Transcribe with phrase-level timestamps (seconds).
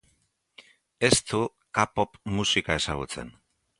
[1.09, 1.41] Ez du
[1.79, 3.31] K-pop musika ezagutzen.